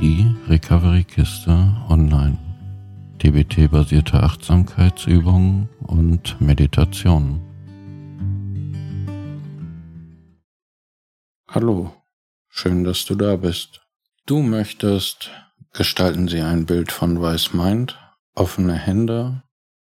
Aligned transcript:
die 0.00 0.32
Recovery-Kiste 0.46 1.50
online. 1.88 2.38
DBT-basierte 3.20 4.22
Achtsamkeitsübungen 4.22 5.68
und 5.80 6.40
Meditationen. 6.40 7.40
Hallo, 11.48 11.92
schön, 12.48 12.84
dass 12.84 13.06
du 13.06 13.16
da 13.16 13.34
bist. 13.34 13.80
Du 14.24 14.40
möchtest, 14.40 15.32
gestalten 15.72 16.28
Sie 16.28 16.42
ein 16.42 16.64
Bild 16.64 16.92
von 16.92 17.20
Weiß 17.20 17.52
Mind, 17.52 17.98
offene 18.36 18.74
Hände 18.74 19.42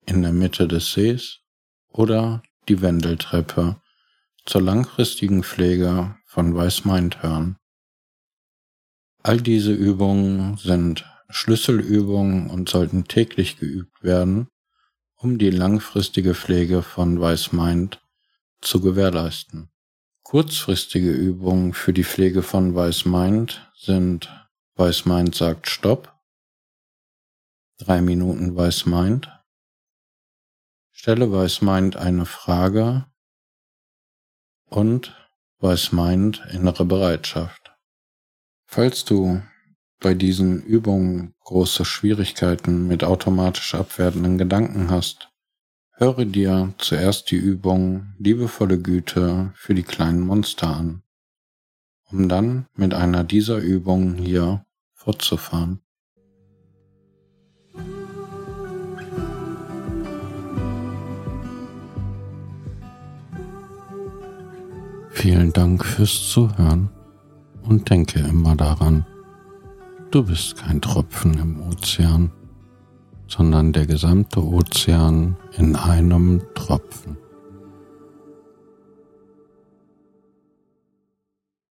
in 0.06 0.24
der 0.24 0.34
Mitte 0.34 0.68
des 0.68 0.92
Sees 0.92 1.40
oder 1.88 2.44
die 2.68 2.82
Wendeltreppe 2.82 3.78
zur 4.46 4.62
langfristigen 4.62 5.44
Pflege 5.44 6.16
von 6.26 6.54
Weiß 6.54 6.84
Mind 6.84 7.24
hören. 7.24 7.61
All 9.24 9.40
diese 9.40 9.72
Übungen 9.72 10.58
sind 10.58 11.06
Schlüsselübungen 11.30 12.50
und 12.50 12.70
sollten 12.70 13.04
täglich 13.06 13.58
geübt 13.58 14.04
werden, 14.04 14.48
um 15.16 15.38
die 15.38 15.52
langfristige 15.52 16.34
Pflege 16.34 16.82
von 16.82 17.22
Weiß 17.22 17.52
Mind 17.52 18.02
zu 18.62 18.82
gewährleisten. 18.82 19.72
Kurzfristige 20.24 21.12
Übungen 21.12 21.74
für 21.74 21.94
die 21.94 22.04
Pflege 22.04 22.42
von 22.42 22.74
Weiß 22.74 23.06
Mind 23.06 23.72
sind 23.76 24.30
Weiß 24.76 25.06
Mind 25.06 25.36
sagt 25.36 25.70
Stopp, 25.70 26.18
drei 27.78 28.02
Minuten 28.02 28.56
Weiß 28.56 28.88
Mind, 28.88 29.30
stelle 30.92 31.32
Weiß 31.32 31.62
Mind 31.62 31.96
eine 31.96 32.26
Frage 32.26 33.06
und 34.66 35.16
Weiß 35.60 35.92
Mind 35.92 36.42
innere 36.52 36.86
Bereitschaft. 36.86 37.71
Falls 38.74 39.04
du 39.04 39.42
bei 40.00 40.14
diesen 40.14 40.64
Übungen 40.64 41.34
große 41.44 41.84
Schwierigkeiten 41.84 42.88
mit 42.88 43.04
automatisch 43.04 43.76
abwertenden 43.76 44.38
Gedanken 44.38 44.90
hast, 44.90 45.30
höre 45.98 46.24
dir 46.24 46.74
zuerst 46.78 47.32
die 47.32 47.36
Übung 47.36 48.14
liebevolle 48.18 48.80
Güte 48.80 49.52
für 49.56 49.76
die 49.76 49.84
kleinen 49.84 50.22
Monster 50.22 50.74
an, 50.74 51.04
um 52.14 52.30
dann 52.30 52.66
mit 52.74 52.94
einer 52.94 53.26
dieser 53.26 53.58
Übungen 53.58 54.16
hier 54.16 54.66
fortzufahren. 54.94 55.82
Vielen 65.10 65.52
Dank 65.52 65.84
fürs 65.84 66.30
Zuhören 66.30 66.90
und 67.64 67.90
denke 67.90 68.20
immer 68.20 68.56
daran, 68.56 69.06
du 70.12 70.24
bist 70.24 70.58
kein 70.58 70.82
Tropfen 70.82 71.38
im 71.38 71.62
Ozean, 71.62 72.32
sondern 73.28 73.74
der 73.74 73.86
gesamte 73.86 74.44
Ozean 74.44 75.38
in 75.58 75.76
einem 75.76 76.42
Tropfen. 76.54 77.18